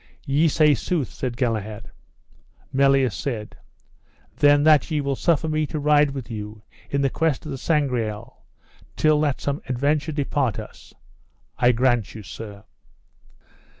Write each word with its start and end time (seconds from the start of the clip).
Ye 0.25 0.47
say 0.47 0.73
sooth, 0.73 1.09
said 1.09 1.37
Galahad. 1.37 1.91
Melias 2.73 3.13
said: 3.13 3.55
Then 4.35 4.63
that 4.63 4.89
ye 4.89 4.99
will 4.99 5.15
suffer 5.15 5.47
me 5.47 5.67
to 5.67 5.77
ride 5.79 6.09
with 6.09 6.31
you 6.31 6.63
in 6.89 7.03
this 7.03 7.11
quest 7.11 7.45
of 7.45 7.51
the 7.51 7.57
Sangreal, 7.59 8.41
till 8.95 9.21
that 9.21 9.39
some 9.39 9.61
adventure 9.69 10.11
depart 10.11 10.57
us. 10.57 10.91
I 11.59 11.71
grant 11.71 12.15
you, 12.15 12.23
sir. 12.23 12.63